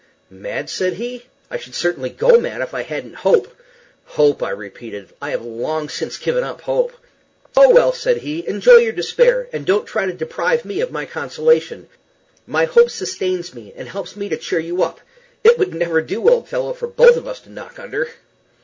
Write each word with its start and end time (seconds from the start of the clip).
"Mad?" 0.31 0.67
said 0.67 0.93
he; 0.93 1.27
"I 1.51 1.57
should 1.57 1.75
certainly 1.75 2.09
go 2.09 2.39
mad 2.39 2.61
if 2.61 2.73
I 2.73 2.81
hadn't 2.81 3.17
hope." 3.17 3.55
"Hope!" 4.05 4.41
I 4.41 4.49
repeated; 4.49 5.09
"I 5.21 5.29
have 5.29 5.45
long 5.45 5.89
since 5.89 6.17
given 6.17 6.43
up 6.43 6.61
hope." 6.61 6.91
"Oh, 7.55 7.69
well," 7.69 7.91
said 7.93 8.17
he, 8.17 8.47
"enjoy 8.47 8.77
your 8.77 8.93
despair, 8.93 9.47
and 9.53 9.63
don't 9.63 9.85
try 9.85 10.07
to 10.07 10.13
deprive 10.13 10.65
me 10.65 10.79
of 10.81 10.89
my 10.91 11.05
consolation. 11.05 11.87
My 12.47 12.65
hope 12.65 12.89
sustains 12.89 13.53
me, 13.53 13.73
and 13.75 13.87
helps 13.87 14.15
me 14.15 14.27
to 14.29 14.37
cheer 14.37 14.57
you 14.57 14.81
up. 14.81 15.01
It 15.43 15.59
would 15.59 15.75
never 15.75 16.01
do, 16.01 16.27
old 16.27 16.49
fellow, 16.49 16.73
for 16.73 16.87
both 16.87 17.15
of 17.15 17.27
us 17.27 17.39
to 17.41 17.51
knock 17.51 17.77
under." 17.77 18.09